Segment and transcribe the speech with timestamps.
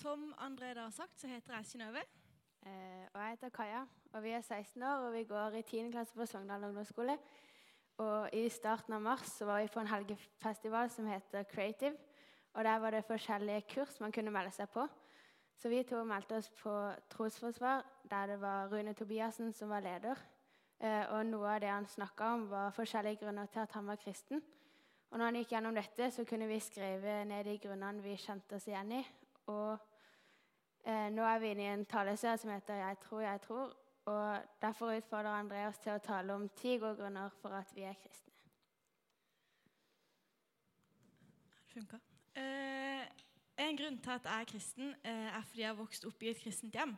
[0.00, 2.00] Som André da har sagt, så heter jeg Synnøve.
[2.64, 3.80] Eh, og jeg heter Kaja,
[4.12, 5.90] og vi er 16 år, og vi går i 10.
[5.92, 7.18] klasse på Sogndal ungdomsskole.
[7.98, 11.92] Og i starten av mars så var vi på en helgefestival som heter Creative.
[12.54, 14.86] Og der var det forskjellige kurs man kunne melde seg på.
[15.56, 16.72] Så vi to meldte oss på
[17.10, 20.16] trosforsvar, der det var Rune Tobiassen som var leder.
[20.80, 24.00] Eh, og noe av det han snakka om, var forskjellige grunner til at han var
[24.00, 24.40] kristen.
[25.10, 28.56] Og når han gikk gjennom dette, så kunne vi skrive ned de grunnene vi kjente
[28.56, 29.04] oss igjen i.
[29.46, 29.89] Og
[30.86, 33.76] nå er vi inne i en taleserie som heter 'Jeg tror, jeg tror'.
[34.04, 37.84] Og derfor utfordrer André oss til å tale om ti gode grunner for at vi
[37.86, 38.32] er kristne.
[41.70, 42.00] Funka.
[42.36, 43.04] Eh,
[43.60, 46.30] en grunn til at jeg er kristen, eh, er fordi jeg har vokst opp i
[46.32, 46.96] et kristent hjem.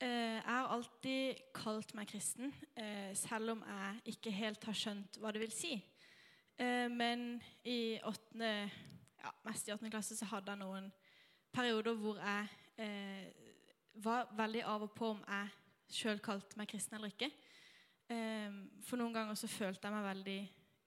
[0.00, 0.08] Eh,
[0.40, 5.30] jeg har alltid kalt meg kristen, eh, selv om jeg ikke helt har skjønt hva
[5.32, 5.74] det vil si.
[6.58, 8.70] Eh, men i åttende,
[9.22, 10.92] ja, mest i åttende klasse så hadde jeg noen
[11.52, 12.48] perioder hvor jeg
[12.82, 13.30] eh,
[14.02, 15.50] var veldig av og på om jeg
[15.92, 17.28] sjøl kalte meg kristen eller ikke.
[18.12, 20.40] Eh, for noen ganger så følte jeg meg veldig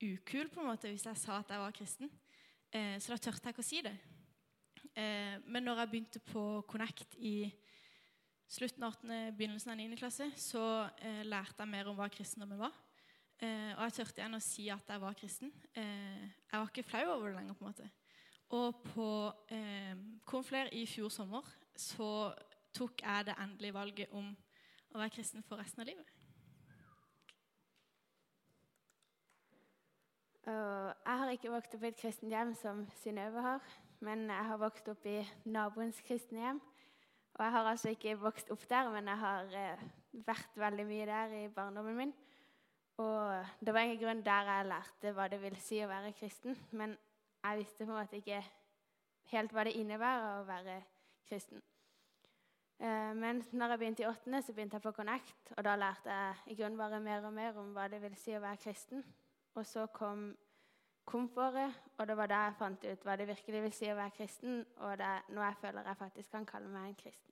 [0.06, 2.12] ukul på en måte hvis jeg sa at jeg var kristen.
[2.72, 3.96] Eh, så da tørte jeg ikke å si det.
[4.96, 7.38] Eh, men når jeg begynte på Connect i
[8.52, 10.00] slutten av 8., begynnelsen av 9.
[10.00, 10.64] klasse, så
[11.00, 12.76] eh, lærte jeg mer om hva kristendommen var.
[13.44, 15.52] Eh, og jeg tørte igjen å si at jeg var kristen.
[15.76, 17.58] Jeg var ikke flau over det lenger.
[17.58, 17.90] på en måte.
[18.56, 19.10] Og på
[19.52, 19.96] eh,
[20.28, 22.34] Konfler i fjor sommer så
[22.76, 24.34] tok jeg det endelige valget om
[24.94, 26.12] å være kristen for resten av livet.
[30.46, 33.70] Jeg har ikke vokst opp i et kristent hjem som Synnøve har,
[34.06, 35.18] men jeg har vokst opp i
[35.50, 36.62] naboens kristne hjem.
[37.36, 39.86] Og jeg har altså ikke vokst opp der, men jeg har eh,
[40.28, 42.14] vært veldig mye der i barndommen min.
[43.02, 46.56] Og det var en grunn der jeg lærte hva det vil si å være kristen.
[46.72, 46.96] Men
[47.42, 48.44] jeg visste på en måte ikke
[49.34, 50.95] helt hva det innebærer å være kristen.
[51.32, 55.54] Eh, men når jeg begynte i åttende, så begynte jeg på Connect.
[55.58, 58.36] Og da lærte jeg i grunnen bare mer og mer om hva det vil si
[58.36, 59.06] å være kristen.
[59.56, 60.36] Og så kom
[61.06, 64.16] komfortet, og det var da jeg fant ut hva det virkelig vil si å være
[64.18, 64.66] kristen.
[64.78, 67.32] Og det er nå jeg føler jeg faktisk kan kalle meg en kristen.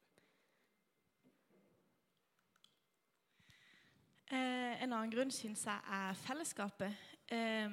[4.34, 7.02] Eh, en annen grunn syns jeg er fellesskapet.
[7.28, 7.70] Eh,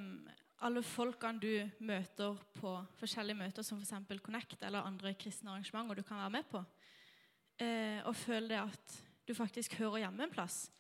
[0.61, 4.21] alle folkene du møter på forskjellige møter, som f.eks.
[4.25, 6.65] Connect eller andre kristne arrangementer du kan være med på,
[7.61, 8.99] eh, og føle det at
[9.29, 10.71] du faktisk hører hjemme en plass,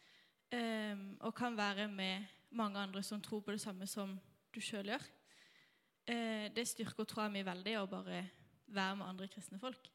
[0.52, 4.18] eh, og kan være med mange andre som tror på det samme som
[4.54, 5.06] du sjøl gjør.
[6.06, 8.24] Eh, det styrker jeg meg veldig å bare
[8.66, 9.90] være med andre kristne folk.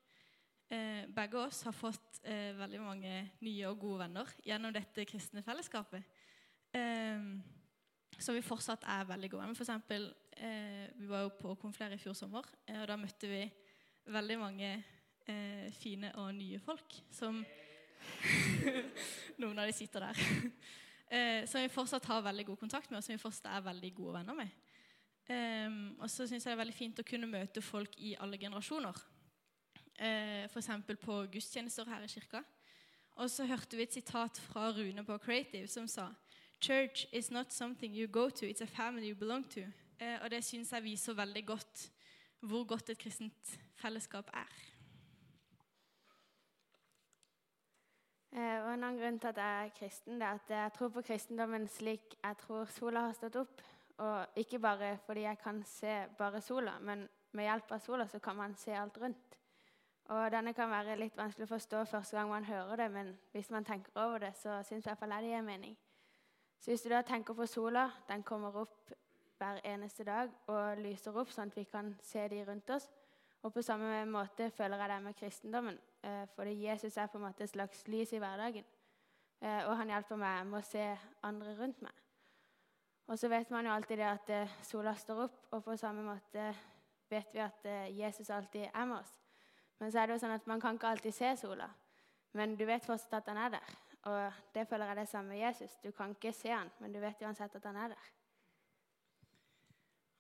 [0.70, 5.44] Eh, begge oss har fått eh, veldig mange nye og gode venner gjennom dette kristne
[5.46, 6.02] fellesskapet.
[6.74, 7.22] Eh,
[8.20, 9.58] som vi fortsatt er veldig gode med.
[9.58, 13.30] For eksempel, eh, vi var jo på Konfler i fjor sommer, eh, og da møtte
[13.30, 13.42] vi
[14.14, 14.72] veldig mange
[15.28, 17.44] eh, fine og nye folk som
[19.42, 20.20] Noen av de sitter der.
[21.50, 24.14] som vi fortsatt har veldig god kontakt med, og som vi fortsatt er veldig gode
[24.20, 24.54] venner med.
[26.02, 29.00] og så syns jeg det er veldig fint å kunne møte folk i alle generasjoner
[30.00, 30.70] eh, f.eks.
[31.02, 32.44] på gudstjenester her i kirka.
[33.16, 36.10] Og så hørte vi et sitat fra Rune på Creative som sa
[36.60, 39.62] Church is not something you go to, it's a family you belong to.
[40.00, 41.92] Eh, og det syns jeg viser veldig godt
[42.40, 44.52] hvor godt et kristent fellesskap er.
[48.36, 50.90] Eh, og En annen grunn til at jeg er kristen, det er at jeg tror
[50.90, 53.62] på kristendommen slik jeg tror sola har stått opp.
[53.98, 58.20] Og ikke bare fordi jeg kan se bare sola, men med hjelp av sola så
[58.20, 59.38] kan man se alt rundt.
[60.06, 63.50] Og denne kan være litt vanskelig å forstå første gang man hører det, men hvis
[63.50, 65.78] man tenker over det, så syns i hvert fall jeg det gir mening.
[66.60, 68.94] Så hvis du da tenker på sola, den kommer opp
[69.38, 72.88] hver eneste dag og lyser opp sånn at vi kan se de rundt oss.
[73.46, 75.78] Og på samme måte føler jeg det med kristendommen.
[76.04, 78.66] Eh, fordi Jesus er på en måte et slags lys i hverdagen.
[79.42, 80.86] Eh, og han hjelper meg med å se
[81.24, 82.02] andre rundt meg.
[83.06, 86.02] Og så vet man jo alltid det at eh, sola står opp, og på samme
[86.08, 86.48] måte
[87.10, 89.14] vet vi at Jesus alltid er med oss.
[89.80, 91.68] Men så er det jo sånn at man kan ikke alltid se sola.
[92.34, 93.76] Men du vet fortsatt at han er der.
[94.06, 95.78] Og det føler jeg det samme med Jesus.
[95.84, 98.12] Du kan ikke se han, men du vet uansett at han er der.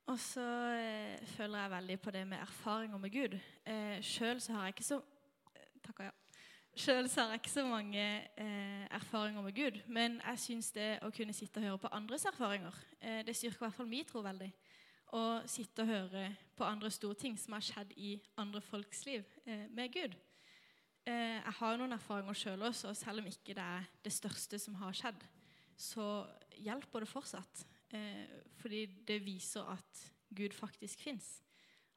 [0.05, 0.45] Og så
[0.77, 3.39] eh, føler jeg veldig på det med erfaringer med Gud.
[3.65, 5.01] Eh, Sjøl så har jeg ikke så
[5.85, 6.11] Takk og ja.
[6.75, 8.01] Så har jeg ikke så mange
[8.37, 12.25] eh, erfaringer med Gud, men jeg syns det å kunne sitte og høre på andres
[12.25, 14.49] erfaringer, eh, det styrker i hvert fall min tro veldig
[15.15, 16.25] å sitte og høre
[16.57, 20.17] på andre store ting som har skjedd i andre folks liv eh, med Gud.
[21.05, 24.57] Eh, jeg har noen erfaringer sjøl også, og selv om ikke det er det største
[24.61, 25.25] som har skjedd,
[25.77, 26.25] så
[26.57, 27.65] hjelper det fortsatt.
[27.93, 30.05] Eh, fordi det viser at
[30.35, 31.43] Gud faktisk fins.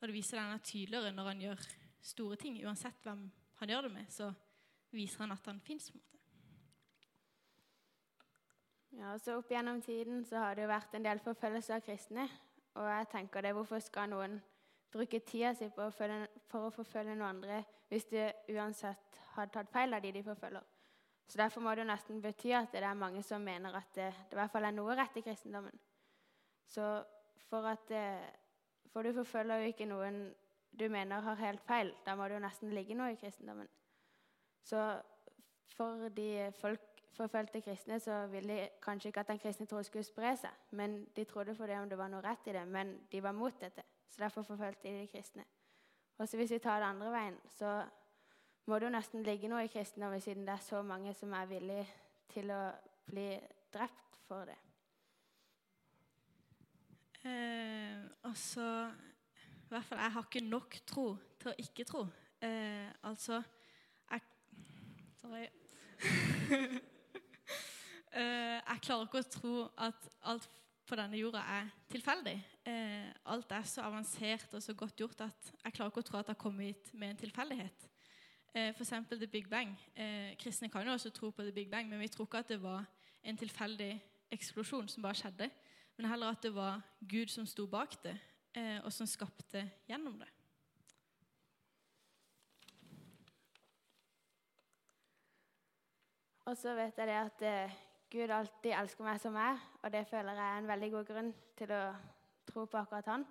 [0.01, 1.65] Og det viser at han er tydeligere når han gjør
[2.05, 2.61] store ting.
[2.67, 3.25] Uansett hvem
[3.63, 4.29] han gjør det med, så
[4.93, 5.89] viser han at han fins.
[8.99, 12.29] Ja, så Opp gjennom tiden så har det jo vært en del forfølgelse av kristne.
[12.79, 14.39] Og jeg tenker det, hvorfor skal noen
[14.93, 18.19] bruke tida si på å følge, for å forfølge noen andre hvis du
[18.55, 20.64] uansett har tatt feil av de de forfølger?
[21.29, 24.08] Så Derfor må det jo nesten bety at det er mange som mener at det,
[24.31, 25.75] det i hvert fall er noe rett i kristendommen.
[26.69, 27.05] Så
[27.49, 27.93] for at
[28.93, 30.35] For du forfølger jo ikke noen
[30.79, 31.93] du mener har helt feil.
[32.06, 33.69] Da må det jo nesten ligge noe i kristendommen.
[34.64, 34.81] Så
[35.76, 36.81] for de folk
[37.19, 40.55] forfølgte kristne så ville de kanskje ikke at den kristne tro skulle spre seg.
[40.70, 43.37] Men de trodde for det om det var noe rett i det, men de var
[43.37, 43.82] mot dette.
[44.09, 45.45] Så derfor forfulgte de de kristne.
[46.19, 47.87] Og så hvis vi tar det andre veien, så
[48.67, 51.47] må det jo nesten ligge noe i kristendommen siden det er så mange som er
[51.49, 51.87] villige
[52.33, 52.63] til å
[53.09, 53.29] bli
[53.73, 54.59] drept for det.
[57.25, 58.65] Eh, altså
[59.65, 61.07] I hvert fall jeg har ikke nok tro
[61.41, 62.05] til å ikke tro.
[62.45, 63.41] Eh, altså
[64.11, 64.21] jeg,
[65.19, 65.43] Sorry.
[68.19, 69.57] eh, jeg klarer ikke å tro
[69.89, 70.49] at alt
[70.88, 72.35] på denne jorda er tilfeldig.
[72.69, 76.19] Eh, alt er så avansert og så godt gjort at jeg klarer ikke å tro
[76.19, 77.88] at det har kommet hit med en tilfeldighet.
[78.55, 78.94] Eh, F.eks.
[79.11, 79.75] The Big Bang.
[79.94, 82.49] Eh, kristne kan jo også tro på The Big Bang, men vi tror ikke at
[82.49, 82.87] det var
[83.23, 83.93] en tilfeldig
[84.32, 85.50] eksplosjon som bare skjedde,
[85.96, 88.17] men heller at det var Gud som sto bak det,
[88.56, 90.31] eh, og som skapte gjennom det.
[96.49, 97.73] Og så vet jeg at eh,
[98.09, 101.35] Gud alltid elsker meg som jeg, og det føler jeg er en veldig god grunn
[101.59, 101.83] til å
[102.49, 103.27] tro på akkurat han.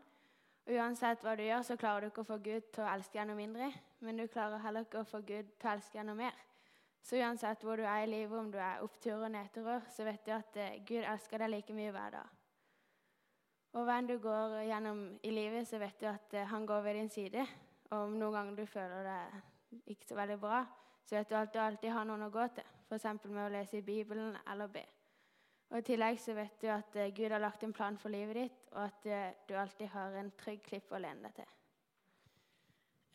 [0.68, 3.18] Og uansett hva du gjør, så klarer du ikke å få Gud til å elske
[3.18, 3.72] deg noe mindre,
[4.06, 6.38] men du klarer heller ikke å få Gud til å elske deg noe mer.
[7.08, 10.26] Så uansett hvor du er i livet, om du er oppturer og nedturer, så vet
[10.28, 12.38] du at eh, Gud elsker deg like mye hver dag.
[13.78, 16.84] Og hva enn du går gjennom i livet, så vet du at eh, han går
[16.86, 17.46] ved din side.
[17.90, 20.66] Og om noen ganger du føler deg ikke så veldig bra,
[21.08, 22.77] så vet du at du alltid har noen å gå til.
[22.88, 23.26] F.eks.
[23.28, 24.86] med å lese i Bibelen eller be.
[25.68, 28.40] Og I tillegg så vet du at uh, Gud har lagt en plan for livet
[28.40, 31.54] ditt, og at uh, du alltid har en trygg klipp å lene deg til.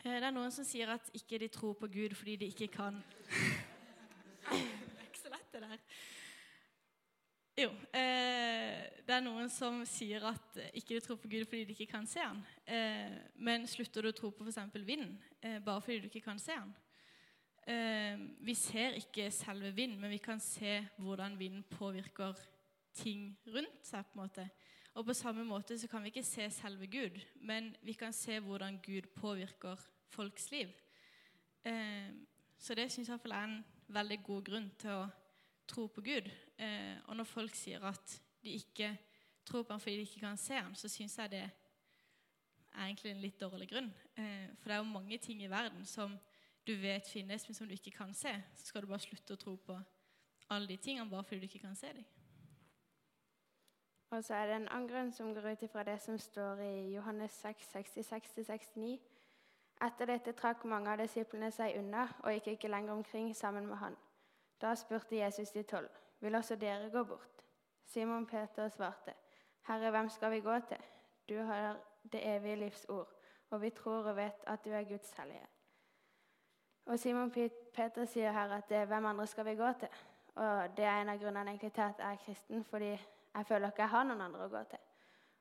[0.02, 2.66] Eh, det er noen som sier at ikke de tror på Gud fordi de ikke
[2.74, 2.96] kan
[4.50, 5.84] Det er ikke så lett, det der.
[7.62, 7.68] Jo.
[7.94, 11.92] Eh, det er noen som sier at ikke de tror på Gud fordi de ikke
[11.92, 12.40] kan se han.
[12.66, 14.74] Eh, men slutter du å tro på f.eks.
[14.82, 16.74] vinden eh, bare fordi du ikke kan se han?
[17.66, 22.34] Eh, vi ser ikke selve vind, men vi kan se hvordan vind påvirker
[22.94, 24.04] ting rundt seg.
[24.06, 24.48] på en måte.
[24.94, 28.40] Og på samme måte så kan vi ikke se selve Gud, men vi kan se
[28.40, 29.76] hvordan Gud påvirker
[30.08, 30.68] folks liv.
[31.64, 32.10] Eh,
[32.58, 35.08] så det syns jeg er en veldig god grunn til å
[35.66, 36.30] tro på Gud.
[36.58, 38.98] Eh, og når folk sier at de ikke
[39.44, 41.50] tror på ham fordi de ikke kan se ham, så syns jeg det
[42.74, 43.92] er egentlig en litt dårlig grunn.
[44.14, 46.18] For det er jo mange ting i verden som
[46.66, 49.40] du vet finnes, men som du ikke kan se, så skal du bare slutte å
[49.40, 49.78] tro på
[50.52, 52.04] alle de tingene bare fordi du ikke kan se dem.
[54.12, 56.72] Og så er det en annen grunn som går ut ifra det som står i
[56.92, 58.98] Johannes 6, 66-69.
[59.82, 63.80] Etter dette trakk mange av disiplene seg unna og gikk ikke lenger omkring sammen med
[63.80, 63.96] han.
[64.60, 65.88] Da spurte Jesus de tolv,
[66.20, 67.40] vil også dere gå bort?
[67.88, 69.14] Simon Peter svarte,
[69.66, 70.84] Herre, hvem skal vi gå til?
[71.28, 71.80] Du har
[72.12, 73.08] det evige livs ord,
[73.50, 75.48] og vi tror og vet at du er Guds hellige.
[76.86, 79.88] Og Simon Peter sier her at det, hvem andre skal vi gå til?
[80.34, 82.90] Og Det er en av grunnene til at jeg er kristen, fordi
[83.34, 84.78] jeg føler ikke jeg har noen andre å gå til.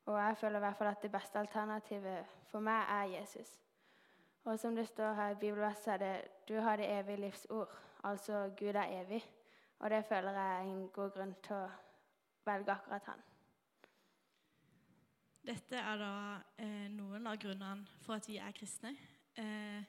[0.06, 3.60] Og jeg føler i hvert fall at det beste alternativet for meg er Jesus.
[4.44, 7.77] Og som det står her i bibelverset, er det 'du har det evige livs ord'.
[8.04, 9.25] Altså Gud er evig.
[9.80, 11.70] Og det føler jeg er en god grunn til å
[12.46, 13.22] velge akkurat han.
[15.46, 16.12] Dette er da
[16.58, 18.96] eh, noen av grunnene for at vi er kristne.
[19.36, 19.84] Eh,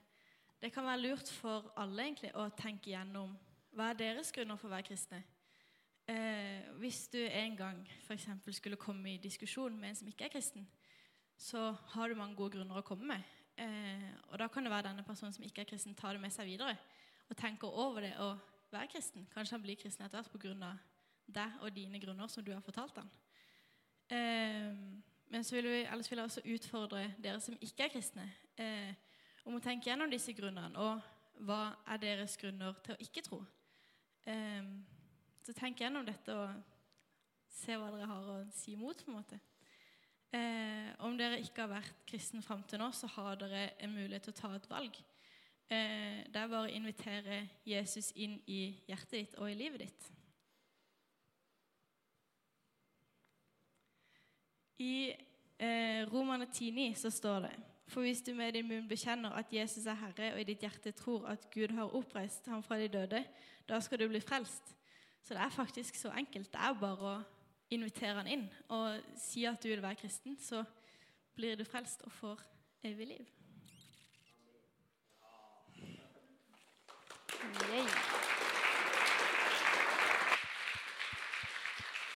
[0.62, 3.34] det kan være lurt for alle egentlig å tenke gjennom
[3.74, 5.18] hva er deres grunner for å være kristne.
[6.06, 8.28] Eh, hvis du en gang f.eks.
[8.54, 10.66] skulle komme i diskusjon med en som ikke er kristen,
[11.38, 13.26] så har du mange gode grunner å komme med.
[13.58, 16.34] Eh, og da kan det være denne personen som ikke er kristen, tar det med
[16.34, 16.76] seg videre
[17.30, 18.32] og tenker over det å
[18.72, 19.26] være kristen.
[19.34, 20.72] Kanskje han blir kristen etter hvert pga.
[21.32, 23.10] deg og dine grunner som du har fortalt ham.
[24.10, 24.74] Eh,
[25.32, 28.26] men vil vi, ellers vil jeg også utfordre dere som ikke er kristne.
[28.58, 28.92] Eh,
[29.44, 33.40] om å tenke gjennom disse grunnene, og hva er deres grunner til å ikke tro.
[34.26, 34.74] Um,
[35.42, 36.52] så tenk gjennom dette og
[37.52, 39.04] se hva dere har å si imot.
[39.04, 39.40] på en måte.
[40.32, 44.24] Eh, om dere ikke har vært kristen fram til nå, så har dere en mulighet
[44.28, 44.96] til å ta et valg.
[45.68, 50.08] Eh, det er bare å invitere Jesus inn i hjertet ditt og i livet ditt.
[54.82, 57.52] I eh, Romane 10,9 så står det
[57.92, 60.94] for hvis du med din munn bekjenner at Jesus er Herre, og i ditt hjerte
[60.96, 63.20] tror at Gud har oppreist ham fra de døde,
[63.68, 64.72] da skal du bli frelst.
[65.22, 66.48] Så det er faktisk så enkelt.
[66.52, 67.20] Det er bare å
[67.70, 70.64] invitere han inn og si at du vil være kristen, så
[71.36, 72.42] blir du frelst og får
[72.88, 73.30] evig liv.
[77.72, 78.21] Yeah.